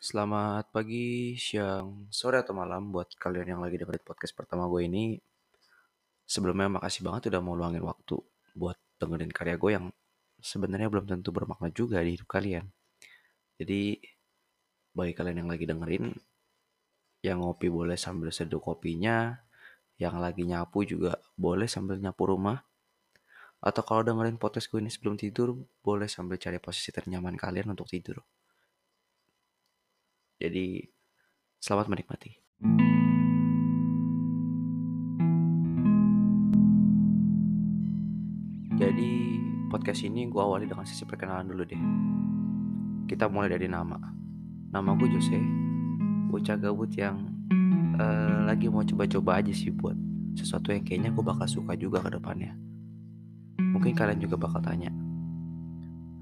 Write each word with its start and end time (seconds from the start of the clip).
Selamat 0.00 0.72
pagi, 0.72 1.36
siang, 1.36 2.08
sore, 2.08 2.40
atau 2.40 2.56
malam 2.56 2.88
buat 2.88 3.12
kalian 3.20 3.52
yang 3.52 3.60
lagi 3.60 3.76
dengerin 3.76 4.00
podcast 4.00 4.32
pertama 4.32 4.64
gue 4.64 4.88
ini. 4.88 5.20
Sebelumnya 6.24 6.80
makasih 6.80 7.04
banget 7.04 7.28
udah 7.28 7.44
mau 7.44 7.52
luangin 7.52 7.84
waktu 7.84 8.16
buat 8.56 8.80
dengerin 8.96 9.28
karya 9.28 9.60
gue 9.60 9.70
yang 9.76 9.92
sebenarnya 10.40 10.88
belum 10.88 11.04
tentu 11.04 11.36
bermakna 11.36 11.68
juga 11.68 12.00
di 12.00 12.16
hidup 12.16 12.32
kalian. 12.32 12.64
Jadi 13.60 14.00
bagi 14.96 15.12
kalian 15.12 15.44
yang 15.44 15.50
lagi 15.52 15.68
dengerin, 15.68 16.16
yang 17.20 17.44
ngopi 17.44 17.68
boleh 17.68 18.00
sambil 18.00 18.32
seduh 18.32 18.56
kopinya, 18.56 19.36
yang 20.00 20.16
lagi 20.16 20.48
nyapu 20.48 20.80
juga 20.88 21.20
boleh 21.36 21.68
sambil 21.68 22.00
nyapu 22.00 22.24
rumah. 22.24 22.64
Atau 23.60 23.84
kalau 23.84 24.00
dengerin 24.00 24.40
podcast 24.40 24.72
gue 24.72 24.80
ini 24.80 24.88
sebelum 24.88 25.20
tidur, 25.20 25.60
boleh 25.84 26.08
sambil 26.08 26.40
cari 26.40 26.56
posisi 26.56 26.88
ternyaman 26.88 27.36
kalian 27.36 27.76
untuk 27.76 27.84
tidur. 27.84 28.24
Jadi, 30.40 30.80
selamat 31.60 31.92
menikmati. 31.92 32.32
Jadi, 38.80 39.12
podcast 39.68 40.00
ini 40.08 40.32
gue 40.32 40.40
awali 40.40 40.64
dengan 40.64 40.88
sesi 40.88 41.04
perkenalan 41.04 41.44
dulu 41.44 41.62
deh. 41.68 41.82
Kita 43.04 43.28
mulai 43.28 43.52
dari 43.52 43.68
nama. 43.68 44.00
Nama 44.72 44.90
gue 44.96 45.12
Jose, 45.12 45.36
bocah 46.32 46.56
gabut 46.56 46.88
yang 46.96 47.20
uh, 48.00 48.48
lagi 48.48 48.72
mau 48.72 48.80
coba-coba 48.80 49.44
aja 49.44 49.52
sih 49.52 49.68
buat 49.68 49.92
sesuatu 50.40 50.72
yang 50.72 50.88
kayaknya 50.88 51.12
gue 51.12 51.20
bakal 51.20 51.44
suka 51.44 51.76
juga 51.76 52.00
ke 52.00 52.16
depannya. 52.16 52.56
Mungkin 53.60 53.92
kalian 53.92 54.16
juga 54.16 54.40
bakal 54.40 54.64
tanya, 54.64 54.88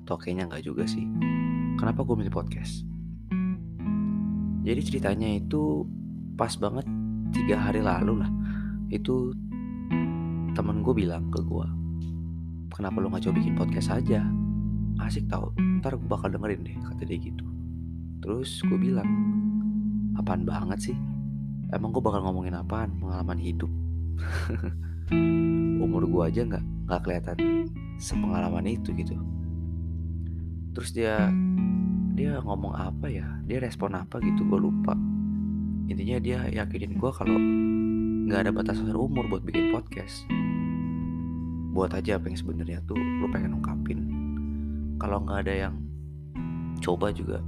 atau 0.02 0.18
kayaknya 0.18 0.50
nggak 0.50 0.66
juga 0.66 0.90
sih, 0.90 1.06
kenapa 1.78 2.02
gue 2.02 2.18
milih 2.18 2.34
podcast? 2.34 2.87
Jadi 4.68 4.80
ceritanya 4.84 5.28
itu 5.32 5.88
pas 6.36 6.52
banget 6.60 6.84
tiga 7.32 7.56
hari 7.56 7.80
lalu 7.80 8.20
lah. 8.20 8.28
Itu 8.92 9.32
temen 10.52 10.84
gue 10.84 10.92
bilang 10.92 11.32
ke 11.32 11.40
gue, 11.40 11.66
kenapa 12.76 13.00
lu 13.00 13.08
gak 13.08 13.24
coba 13.24 13.40
bikin 13.40 13.56
podcast 13.56 13.96
aja? 13.96 14.20
Asik 15.00 15.24
tau, 15.32 15.56
ntar 15.80 15.96
gue 15.96 16.04
bakal 16.04 16.28
dengerin 16.36 16.68
deh, 16.68 16.76
kata 16.84 17.08
dia 17.08 17.16
gitu. 17.16 17.48
Terus 18.20 18.60
gue 18.60 18.76
bilang, 18.76 19.08
apaan 20.20 20.44
banget 20.44 20.92
sih? 20.92 20.96
Emang 21.72 21.88
gue 21.88 22.04
bakal 22.04 22.20
ngomongin 22.28 22.60
apaan? 22.60 22.92
Pengalaman 23.00 23.40
hidup. 23.40 23.72
Umur 25.84 26.04
gue 26.04 26.22
aja 26.28 26.44
gak, 26.44 26.64
gak 26.92 27.00
kelihatan 27.08 27.36
sepengalaman 27.96 28.68
itu 28.68 28.92
gitu. 28.92 29.16
Terus 30.76 30.92
dia 30.92 31.32
dia 32.18 32.42
ngomong 32.42 32.74
apa 32.74 33.06
ya? 33.06 33.38
Dia 33.46 33.62
respon 33.62 33.94
apa 33.94 34.18
gitu? 34.18 34.42
Gue 34.42 34.58
lupa. 34.58 34.98
Intinya 35.86 36.18
dia 36.18 36.38
yakinin 36.50 36.98
gue 36.98 37.10
kalau 37.14 37.38
nggak 38.26 38.40
ada 38.42 38.50
batasan 38.50 38.90
umur 38.90 39.30
buat 39.30 39.46
bikin 39.46 39.70
podcast. 39.70 40.26
Buat 41.70 41.94
aja 41.94 42.18
apa 42.18 42.26
yang 42.26 42.38
sebenarnya 42.42 42.82
tuh 42.90 42.98
lu 42.98 43.30
pengen 43.30 43.62
ungkapin. 43.62 44.00
Kalau 44.98 45.22
nggak 45.22 45.46
ada 45.46 45.54
yang 45.70 45.74
coba 46.82 47.14
juga 47.14 47.38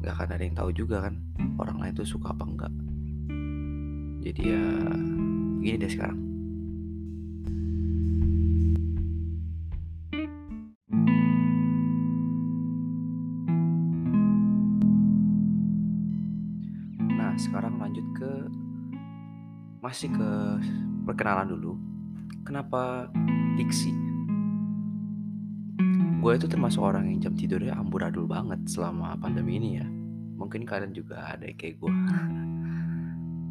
nggak 0.00 0.12
akan 0.12 0.28
ada 0.32 0.42
yang 0.44 0.56
tahu 0.56 0.70
juga 0.72 0.96
kan 1.08 1.14
orang 1.56 1.76
lain 1.80 1.92
tuh 1.96 2.06
suka 2.06 2.30
apa 2.30 2.44
enggak 2.44 2.72
jadi 4.22 4.42
ya 4.54 4.64
begini 5.58 5.76
deh 5.80 5.90
sekarang 5.90 6.18
sekarang 17.36 17.76
lanjut 17.76 18.06
ke 18.16 18.30
masih 19.84 20.10
ke 20.10 20.30
perkenalan 21.04 21.52
dulu. 21.52 21.72
Kenapa 22.42 23.12
diksi? 23.54 23.92
Gue 26.18 26.34
itu 26.34 26.50
termasuk 26.50 26.82
orang 26.82 27.06
yang 27.12 27.22
jam 27.22 27.34
tidurnya 27.38 27.76
amburadul 27.78 28.26
banget 28.26 28.58
selama 28.66 29.14
pandemi 29.20 29.60
ini 29.60 29.78
ya. 29.78 29.86
Mungkin 30.36 30.66
kalian 30.66 30.90
juga 30.96 31.36
ada 31.36 31.46
kayak 31.54 31.78
gue. 31.80 31.92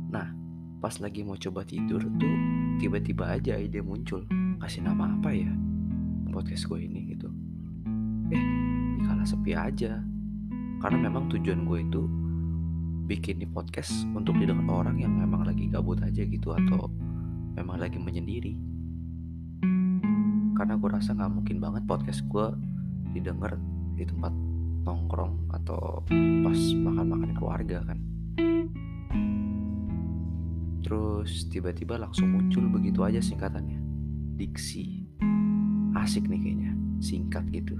Nah, 0.06 0.32
pas 0.80 0.96
lagi 1.04 1.28
mau 1.28 1.36
coba 1.36 1.68
tidur 1.68 2.00
tuh 2.00 2.36
tiba-tiba 2.80 3.36
aja 3.36 3.60
ide 3.60 3.84
muncul. 3.84 4.24
Kasih 4.64 4.88
nama 4.88 5.12
apa 5.12 5.28
ya 5.36 5.52
podcast 6.36 6.68
gue 6.68 6.80
ini 6.84 7.16
gitu. 7.16 7.28
Eh, 8.32 8.44
dikala 9.00 9.28
sepi 9.28 9.52
aja. 9.56 10.00
Karena 10.80 11.08
memang 11.08 11.32
tujuan 11.32 11.68
gue 11.68 11.80
itu 11.84 12.04
bikin 13.06 13.38
di 13.38 13.46
podcast 13.46 13.94
untuk 14.18 14.34
didengar 14.42 14.82
orang 14.82 14.98
yang 14.98 15.14
memang 15.14 15.46
lagi 15.46 15.70
gabut 15.70 16.02
aja 16.02 16.26
gitu 16.26 16.58
atau 16.58 16.90
memang 17.54 17.78
lagi 17.78 18.02
menyendiri. 18.02 18.58
Karena 20.58 20.74
gue 20.74 20.90
rasa 20.90 21.14
nggak 21.14 21.32
mungkin 21.32 21.58
banget 21.62 21.86
podcast 21.86 22.26
gue 22.26 22.48
didengar 23.14 23.62
di 23.94 24.10
tempat 24.10 24.34
nongkrong 24.90 25.54
atau 25.54 26.02
pas 26.42 26.60
makan-makan 26.82 27.32
keluarga 27.38 27.78
kan. 27.86 28.00
Terus 30.82 31.50
tiba-tiba 31.54 32.02
langsung 32.02 32.34
muncul 32.34 32.66
begitu 32.74 33.06
aja 33.06 33.22
singkatannya. 33.22 33.78
Diksi. 34.38 35.06
Asik 35.94 36.26
nih 36.26 36.42
kayaknya. 36.42 36.72
Singkat 36.98 37.46
gitu. 37.54 37.78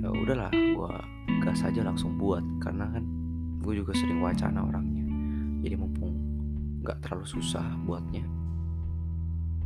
Ya 0.00 0.08
udahlah 0.08 0.52
gue 0.52 1.13
gas 1.44 1.64
aja 1.64 1.84
langsung 1.84 2.16
buat 2.16 2.42
karena 2.60 2.88
kan 2.88 3.04
gue 3.64 3.80
juga 3.80 3.92
sering 3.96 4.20
wacana 4.20 4.64
orangnya. 4.64 5.04
Jadi 5.64 5.74
mumpung 5.76 6.14
nggak 6.84 7.00
terlalu 7.00 7.24
susah 7.24 7.64
buatnya 7.88 8.44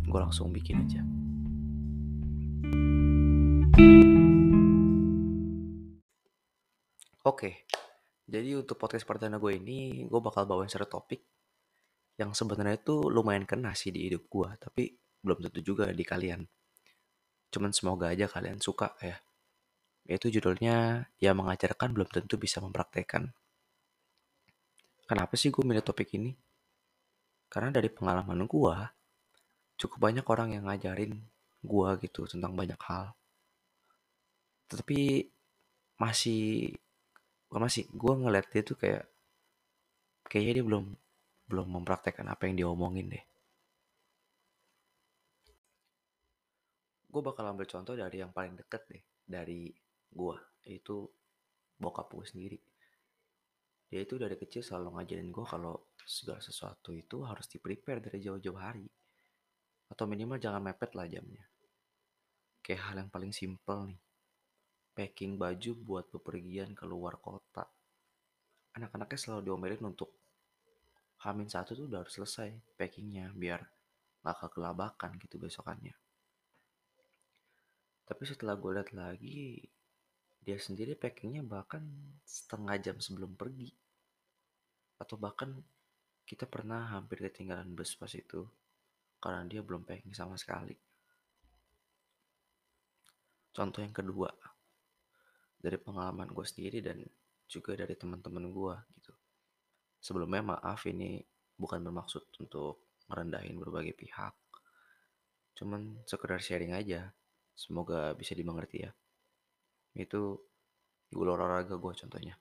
gue 0.09 0.21
langsung 0.21 0.49
bikin 0.49 0.81
aja. 0.89 1.05
Oke, 7.29 7.69
jadi 8.25 8.57
untuk 8.57 8.81
podcast 8.81 9.05
perdana 9.05 9.37
gue 9.37 9.53
ini, 9.61 10.09
gue 10.09 10.21
bakal 10.25 10.49
bawain 10.49 10.73
satu 10.73 10.89
topik 10.89 11.21
yang 12.17 12.33
sebenarnya 12.33 12.81
itu 12.81 13.13
lumayan 13.13 13.45
kena 13.45 13.77
sih 13.77 13.93
di 13.93 14.09
hidup 14.09 14.33
gue, 14.33 14.49
tapi 14.57 14.97
belum 15.21 15.45
tentu 15.45 15.61
juga 15.61 15.93
di 15.93 16.03
kalian. 16.09 16.41
Cuman 17.53 17.77
semoga 17.77 18.09
aja 18.09 18.25
kalian 18.25 18.65
suka 18.65 18.97
ya 19.05 19.21
yaitu 20.09 20.33
judulnya 20.33 21.05
yang 21.21 21.37
mengajarkan 21.37 21.93
belum 21.93 22.09
tentu 22.09 22.41
bisa 22.41 22.65
mempraktekkan. 22.65 23.29
Kenapa 25.05 25.37
sih 25.37 25.53
gue 25.53 25.61
milih 25.61 25.85
topik 25.85 26.17
ini? 26.17 26.33
Karena 27.53 27.69
dari 27.69 27.93
pengalaman 27.93 28.49
gue, 28.49 28.77
cukup 29.77 29.99
banyak 30.01 30.25
orang 30.25 30.57
yang 30.57 30.65
ngajarin 30.65 31.13
gue 31.61 31.89
gitu 32.09 32.25
tentang 32.25 32.57
banyak 32.57 32.81
hal. 32.89 33.13
Tetapi 34.73 35.29
masih, 36.01 36.73
bukan 37.49 37.69
masih, 37.69 37.85
gue 37.93 38.13
ngeliat 38.17 38.49
dia 38.49 38.63
tuh 38.65 38.77
kayak, 38.81 39.05
kayaknya 40.29 40.61
dia 40.61 40.65
belum 40.65 40.85
belum 41.49 41.69
mempraktekkan 41.81 42.29
apa 42.29 42.45
yang 42.45 42.61
dia 42.61 42.69
omongin 42.69 43.09
deh. 43.09 43.25
Gue 47.09 47.25
bakal 47.25 47.49
ambil 47.49 47.65
contoh 47.65 47.97
dari 47.97 48.21
yang 48.21 48.33
paling 48.37 48.53
deket 48.61 48.85
deh, 48.93 49.01
dari 49.25 49.73
gue 50.13 50.37
itu 50.69 51.09
bokap 51.79 52.11
gue 52.13 52.27
sendiri. 52.27 52.59
Dia 53.89 54.05
itu 54.05 54.21
dari 54.21 54.37
kecil 54.37 54.61
selalu 54.61 55.01
ngajarin 55.01 55.33
gue 55.33 55.47
kalau 55.49 55.89
segala 56.05 56.45
sesuatu 56.45 56.93
itu 56.93 57.25
harus 57.25 57.49
di 57.49 57.57
prepare 57.57 58.05
dari 58.05 58.21
jauh-jauh 58.21 58.61
hari. 58.61 58.85
Atau 59.89 60.05
minimal 60.05 60.37
jangan 60.37 60.61
mepet 60.61 60.93
lah 60.93 61.09
jamnya. 61.09 61.45
Kayak 62.61 62.83
hal 62.93 62.97
yang 63.01 63.11
paling 63.11 63.33
simple 63.33 63.89
nih. 63.89 64.01
Packing 64.93 65.41
baju 65.41 65.73
buat 65.79 66.05
bepergian 66.13 66.77
ke 66.77 66.85
luar 66.85 67.17
kota. 67.17 67.65
Anak-anaknya 68.77 69.17
selalu 69.17 69.41
diomelin 69.49 69.85
untuk 69.89 70.11
Hamin 71.19 71.51
satu 71.51 71.75
tuh 71.75 71.91
udah 71.91 72.07
harus 72.07 72.15
selesai 72.15 72.79
packingnya 72.79 73.35
biar 73.35 73.59
gak 74.23 74.39
kekelabakan 74.39 75.19
gitu 75.19 75.41
besokannya. 75.41 75.97
Tapi 78.07 78.23
setelah 78.23 78.55
gue 78.55 78.71
lihat 78.71 78.91
lagi 78.95 79.59
dia 80.49 80.57
sendiri 80.57 80.97
packingnya 80.97 81.45
bahkan 81.45 81.85
setengah 82.25 82.81
jam 82.81 82.97
sebelum 82.97 83.37
pergi. 83.37 83.69
Atau 84.97 85.21
bahkan 85.21 85.53
kita 86.25 86.49
pernah 86.49 86.89
hampir 86.89 87.21
ketinggalan 87.21 87.77
bus 87.77 87.93
pas 88.01 88.09
itu 88.17 88.49
karena 89.21 89.45
dia 89.45 89.61
belum 89.61 89.85
packing 89.85 90.17
sama 90.17 90.41
sekali. 90.41 90.73
Contoh 93.53 93.85
yang 93.85 93.93
kedua 93.93 94.33
dari 95.61 95.77
pengalaman 95.77 96.33
gue 96.33 96.47
sendiri 96.49 96.81
dan 96.81 97.05
juga 97.45 97.77
dari 97.77 97.93
teman-teman 97.93 98.49
gue 98.49 98.75
gitu. 98.97 99.13
Sebelumnya 100.01 100.57
maaf 100.57 100.89
ini 100.89 101.21
bukan 101.61 101.85
bermaksud 101.85 102.25
untuk 102.41 102.97
merendahin 103.13 103.61
berbagai 103.61 103.93
pihak. 103.93 104.33
Cuman 105.61 106.09
sekedar 106.09 106.41
sharing 106.41 106.73
aja 106.73 107.13
semoga 107.53 108.17
bisa 108.17 108.33
dimengerti 108.33 108.89
ya 108.89 108.97
itu 109.99 110.39
di 111.09 111.15
olahraga 111.17 111.75
gue 111.75 111.93
contohnya. 112.05 112.37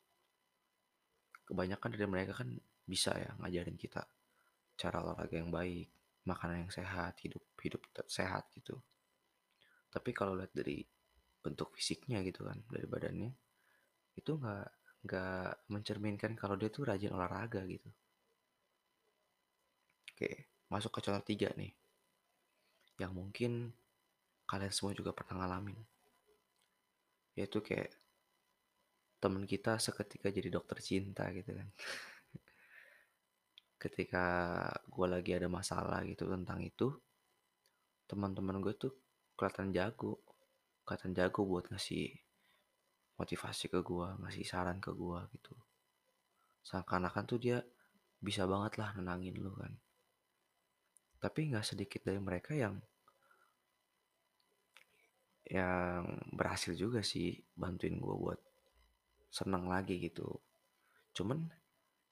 Kebanyakan 1.48 1.89
dari 1.95 2.07
mereka 2.07 2.44
kan 2.44 2.51
bisa 2.88 3.15
ya 3.15 3.31
ngajarin 3.39 3.80
kita 3.80 4.04
cara 4.77 5.04
olahraga 5.04 5.36
yang 5.39 5.51
baik 5.51 5.88
makanan 6.27 6.68
yang 6.68 6.71
sehat 6.71 7.15
hidup 7.24 7.44
hidup 7.63 7.81
sehat 8.07 8.51
gitu. 8.54 8.75
Tapi 9.88 10.12
kalau 10.12 10.36
lihat 10.36 10.51
dari 10.51 10.83
bentuk 11.39 11.71
fisiknya 11.80 12.19
gitu 12.27 12.44
kan 12.44 12.59
dari 12.68 12.83
badannya 12.83 13.31
itu 14.19 14.31
nggak 14.36 14.68
nggak 15.07 15.51
mencerminkan 15.71 16.36
kalau 16.36 16.59
dia 16.59 16.68
tuh 16.68 16.83
rajin 16.83 17.15
olahraga 17.15 17.63
gitu. 17.63 17.88
Oke 20.12 20.51
masuk 20.68 20.92
ke 20.92 21.00
contoh 21.00 21.24
tiga 21.24 21.48
nih 21.56 21.71
yang 23.00 23.15
mungkin 23.15 23.71
kalian 24.50 24.74
semua 24.74 24.92
juga 24.92 25.15
pernah 25.15 25.45
ngalamin 25.45 25.80
yaitu 27.37 27.61
kayak 27.61 27.93
temen 29.21 29.45
kita 29.45 29.77
seketika 29.77 30.33
jadi 30.33 30.49
dokter 30.49 30.81
cinta 30.81 31.29
gitu 31.29 31.53
kan. 31.53 31.69
Ketika 33.81 34.25
gue 34.89 35.07
lagi 35.07 35.37
ada 35.37 35.45
masalah 35.45 36.01
gitu 36.05 36.25
tentang 36.25 36.65
itu 36.65 36.89
teman-teman 38.09 38.57
gue 38.61 38.73
tuh 38.73 38.93
kelihatan 39.37 39.69
jago. 39.69 40.17
Kelihatan 40.81 41.13
jago 41.13 41.45
buat 41.45 41.69
ngasih 41.69 42.09
motivasi 43.21 43.69
ke 43.69 43.79
gue 43.81 44.07
ngasih 44.25 44.45
saran 44.45 44.81
ke 44.81 44.89
gue 44.93 45.19
gitu. 45.37 45.53
Seakan-akan 46.65 47.23
tuh 47.29 47.37
dia 47.37 47.61
bisa 48.17 48.49
banget 48.49 48.81
lah 48.81 48.97
nenangin 48.97 49.37
lu 49.37 49.53
kan. 49.53 49.77
Tapi 51.17 51.53
nggak 51.53 51.65
sedikit 51.65 52.01
dari 52.05 52.21
mereka 52.21 52.57
yang 52.57 52.81
yang 55.47 56.03
berhasil 56.35 56.75
juga 56.75 56.99
sih 56.99 57.39
bantuin 57.55 57.95
gue 57.95 58.15
buat 58.19 58.39
seneng 59.31 59.67
lagi 59.67 59.99
gitu. 59.99 60.27
Cuman 61.15 61.47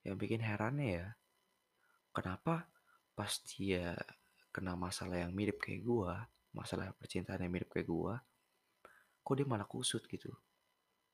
yang 0.06 0.16
bikin 0.16 0.40
herannya 0.40 0.88
ya 1.02 1.08
kenapa 2.14 2.70
pas 3.18 3.32
dia 3.44 3.98
kena 4.54 4.78
masalah 4.78 5.20
yang 5.20 5.34
mirip 5.36 5.60
kayak 5.60 5.84
gua 5.84 6.24
masalah 6.56 6.94
percintaan 6.96 7.44
yang 7.44 7.52
mirip 7.52 7.74
kayak 7.74 7.90
gua 7.90 8.22
kok 9.26 9.36
dia 9.36 9.48
malah 9.50 9.68
kusut 9.68 10.06
gitu? 10.08 10.32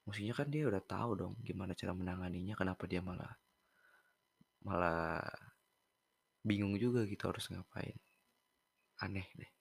Maksudnya 0.05 0.35
kan 0.35 0.51
dia 0.51 0.67
udah 0.67 0.83
tahu 0.83 1.11
dong 1.15 1.33
gimana 1.41 1.71
cara 1.73 1.95
menanganinya 1.95 2.53
kenapa 2.57 2.83
dia 2.85 2.99
malah 2.99 3.31
malah 4.61 5.23
bingung 6.45 6.75
juga 6.77 7.07
gitu 7.07 7.31
harus 7.31 7.47
ngapain. 7.49 7.97
Aneh 9.01 9.25
deh 9.33 9.60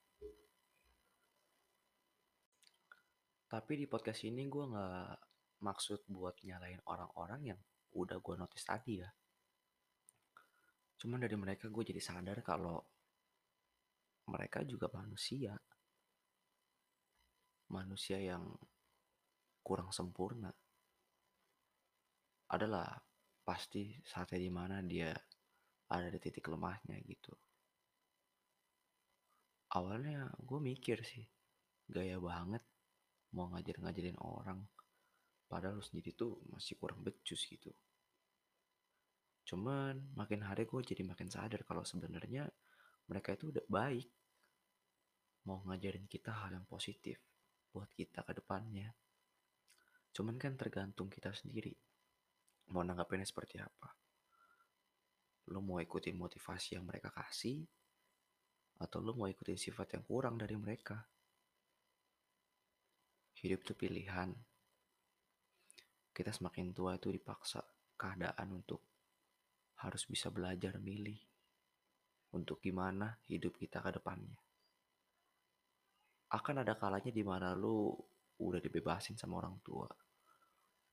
tapi 3.50 3.74
di 3.74 3.90
podcast 3.90 4.22
ini 4.30 4.46
gue 4.46 4.62
nggak 4.62 5.10
maksud 5.66 6.06
buat 6.06 6.38
nyalain 6.46 6.78
orang-orang 6.86 7.50
yang 7.50 7.60
udah 7.98 8.22
gue 8.22 8.34
notice 8.38 8.62
tadi 8.62 9.02
ya. 9.02 9.10
Cuman 10.94 11.18
dari 11.18 11.34
mereka 11.34 11.66
gue 11.66 11.82
jadi 11.82 11.98
sadar 11.98 12.38
kalau 12.46 12.78
mereka 14.30 14.62
juga 14.62 14.86
manusia. 14.94 15.58
Manusia 17.74 18.22
yang 18.22 18.54
kurang 19.66 19.90
sempurna. 19.90 20.54
Adalah 22.54 22.86
pasti 23.42 23.98
saatnya 24.06 24.38
di 24.38 24.50
mana 24.54 24.78
dia 24.78 25.10
ada 25.90 26.06
di 26.06 26.22
titik 26.22 26.46
lemahnya 26.46 27.02
gitu. 27.02 27.34
Awalnya 29.74 30.30
gue 30.38 30.60
mikir 30.62 31.02
sih, 31.02 31.26
gaya 31.90 32.22
banget 32.22 32.62
mau 33.34 33.50
ngajar-ngajarin 33.54 34.18
orang. 34.22 34.62
Padahal 35.50 35.78
lu 35.78 35.84
sendiri 35.84 36.14
tuh 36.14 36.38
masih 36.50 36.78
kurang 36.78 37.02
becus 37.02 37.42
gitu. 37.46 37.74
Cuman 39.46 40.14
makin 40.14 40.46
hari 40.46 40.62
gue 40.66 40.80
jadi 40.82 41.02
makin 41.02 41.26
sadar 41.26 41.66
kalau 41.66 41.82
sebenarnya 41.82 42.46
mereka 43.10 43.34
itu 43.34 43.50
udah 43.50 43.66
baik. 43.66 44.06
Mau 45.50 45.66
ngajarin 45.66 46.06
kita 46.06 46.30
hal 46.30 46.54
yang 46.54 46.66
positif 46.70 47.18
buat 47.74 47.90
kita 47.90 48.22
ke 48.22 48.32
depannya. 48.38 48.94
Cuman 50.14 50.38
kan 50.38 50.54
tergantung 50.54 51.10
kita 51.10 51.34
sendiri. 51.34 51.74
Mau 52.70 52.86
nanggapinnya 52.86 53.26
seperti 53.26 53.58
apa. 53.58 53.90
Lo 55.50 55.58
mau 55.58 55.82
ikutin 55.82 56.14
motivasi 56.14 56.78
yang 56.78 56.86
mereka 56.86 57.10
kasih 57.10 57.66
atau 58.78 59.02
lo 59.02 59.18
mau 59.18 59.26
ikutin 59.26 59.58
sifat 59.58 59.98
yang 59.98 60.04
kurang 60.06 60.38
dari 60.38 60.54
mereka 60.54 61.02
hidup 63.40 63.64
itu 63.64 63.72
pilihan 63.72 64.30
kita 66.10 66.36
semakin 66.36 66.76
tua 66.76 67.00
itu 67.00 67.08
dipaksa 67.08 67.64
keadaan 67.96 68.52
untuk 68.52 68.84
harus 69.80 70.04
bisa 70.04 70.28
belajar 70.28 70.76
milih 70.76 71.16
untuk 72.36 72.60
gimana 72.60 73.16
hidup 73.26 73.56
kita 73.56 73.80
ke 73.80 73.90
depannya. 73.96 74.36
Akan 76.30 76.62
ada 76.62 76.76
kalanya 76.78 77.10
di 77.10 77.24
mana 77.24 77.56
lu 77.56 77.90
udah 78.40 78.60
dibebasin 78.60 79.18
sama 79.18 79.40
orang 79.42 79.58
tua. 79.64 79.88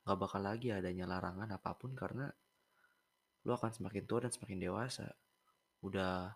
Gak 0.07 0.17
bakal 0.17 0.41
lagi 0.41 0.71
adanya 0.71 1.05
larangan 1.05 1.51
apa 1.51 1.75
pun 1.75 1.91
karena 1.93 2.25
lu 3.45 3.51
akan 3.51 3.69
semakin 3.69 4.03
tua 4.07 4.23
dan 4.23 4.31
semakin 4.31 4.57
dewasa. 4.63 5.07
Udah 5.83 6.31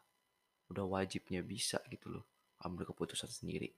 udah 0.72 0.86
wajibnya 0.88 1.42
bisa 1.42 1.82
gitu 1.88 2.12
loh 2.14 2.26
ambil 2.62 2.86
keputusan 2.86 3.32
sendiri. 3.32 3.74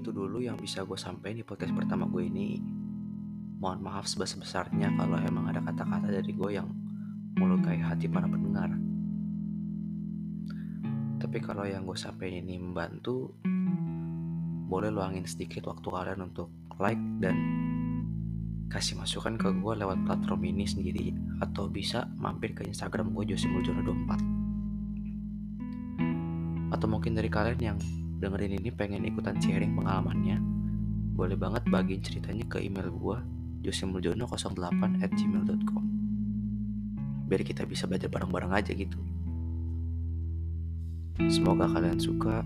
Itu 0.00 0.16
dulu 0.16 0.40
yang 0.40 0.56
bisa 0.56 0.88
gue 0.88 0.96
sampaikan 0.96 1.36
di 1.36 1.44
podcast 1.44 1.76
pertama 1.76 2.08
gue 2.08 2.24
ini. 2.24 2.56
Mohon 3.60 3.84
maaf 3.84 4.08
sebesar-besarnya 4.08 4.96
kalau 4.96 5.20
emang 5.20 5.52
ada 5.52 5.60
kata-kata 5.60 6.08
dari 6.08 6.32
gue 6.32 6.50
yang 6.56 6.72
melukai 7.36 7.76
hati 7.76 8.08
para 8.08 8.24
pendengar. 8.24 8.72
Tapi 11.20 11.36
kalau 11.44 11.68
yang 11.68 11.84
gue 11.84 12.00
sampaikan 12.00 12.40
ini 12.40 12.56
membantu, 12.56 13.36
boleh 14.72 14.88
luangin 14.88 15.28
sedikit 15.28 15.68
waktu 15.68 15.84
kalian 15.84 16.32
untuk 16.32 16.48
like 16.80 17.04
dan 17.20 17.36
kasih 18.72 18.96
masukan 18.96 19.36
ke 19.36 19.52
gue 19.52 19.72
lewat 19.84 20.00
platform 20.08 20.48
ini 20.48 20.64
sendiri 20.64 21.12
atau 21.44 21.68
bisa 21.68 22.08
mampir 22.16 22.56
ke 22.56 22.64
Instagram 22.64 23.12
gue 23.12 23.36
Jose 23.36 23.44
Muljono 23.50 23.84
24 23.84 24.40
atau 26.70 26.86
mungkin 26.86 27.18
dari 27.18 27.26
kalian 27.26 27.58
yang 27.58 27.78
dengerin 28.20 28.60
ini 28.60 28.70
pengen 28.70 29.08
ikutan 29.08 29.40
sharing 29.40 29.72
pengalamannya, 29.72 30.36
boleh 31.16 31.36
banget 31.40 31.64
bagiin 31.72 32.04
ceritanya 32.04 32.44
ke 32.46 32.60
email 32.60 32.92
gue 32.92 33.18
josemuljono08 33.64 35.00
at 35.04 35.10
gmail.com 35.12 35.84
biar 37.30 37.46
kita 37.46 37.62
bisa 37.62 37.86
belajar 37.86 38.10
bareng-bareng 38.10 38.50
aja 38.50 38.74
gitu. 38.74 38.98
Semoga 41.30 41.70
kalian 41.70 42.02
suka. 42.02 42.42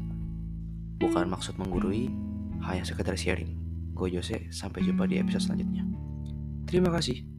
Bukan 1.01 1.27
maksud 1.33 1.57
menggurui 1.57 2.13
hanya 2.69 2.85
sekedar 2.85 3.17
sharing. 3.17 3.57
Gue 3.97 4.13
Jose 4.13 4.53
sampai 4.53 4.85
jumpa 4.85 5.09
di 5.09 5.17
episode 5.17 5.49
selanjutnya. 5.49 5.89
Terima 6.69 6.93
kasih 6.93 7.34